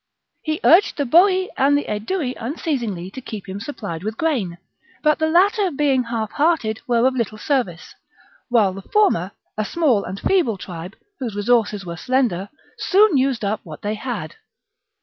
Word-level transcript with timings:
He 0.41 0.59
urged 0.63 0.97
the 0.97 1.03
Boii 1.05 1.49
and 1.57 1.77
the 1.77 1.85
Aedui 1.87 2.33
unceasingly 2.39 3.11
to 3.11 3.21
keep 3.21 3.47
him 3.47 3.59
supplied 3.59 4.03
with 4.03 4.17
grain: 4.17 4.57
but 5.03 5.19
the 5.19 5.29
latter, 5.29 5.69
being 5.69 6.05
half 6.05 6.31
hearted, 6.31 6.81
were 6.87 7.05
of 7.05 7.13
little 7.13 7.37
service; 7.37 7.93
while 8.49 8.73
the 8.73 8.81
former, 8.81 9.33
a 9.59 9.63
small 9.63 10.03
and 10.03 10.19
feeble 10.19 10.57
tribe, 10.57 10.95
whose 11.19 11.35
resources 11.35 11.85
were 11.85 11.97
slender, 11.97 12.49
soon 12.79 13.15
used 13.15 13.45
up 13.45 13.59
what 13.63 13.83
they 13.83 13.93
had. 13.93 14.37